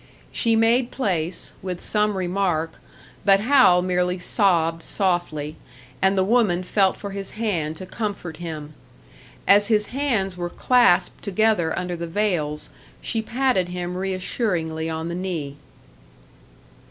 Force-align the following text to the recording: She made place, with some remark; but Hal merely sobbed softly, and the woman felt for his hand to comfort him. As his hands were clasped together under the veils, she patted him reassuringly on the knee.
She 0.31 0.55
made 0.55 0.89
place, 0.89 1.53
with 1.61 1.79
some 1.79 2.17
remark; 2.17 2.81
but 3.23 3.39
Hal 3.41 3.83
merely 3.83 4.17
sobbed 4.17 4.81
softly, 4.81 5.57
and 6.01 6.17
the 6.17 6.23
woman 6.23 6.63
felt 6.63 6.97
for 6.97 7.11
his 7.11 7.37
hand 7.37 7.77
to 7.77 7.85
comfort 7.85 8.37
him. 8.37 8.73
As 9.47 9.67
his 9.67 9.85
hands 9.93 10.35
were 10.35 10.49
clasped 10.49 11.23
together 11.23 11.77
under 11.77 11.95
the 11.95 12.07
veils, 12.07 12.71
she 12.99 13.21
patted 13.21 13.69
him 13.69 13.95
reassuringly 13.95 14.89
on 14.89 15.07
the 15.07 15.13
knee. 15.13 15.57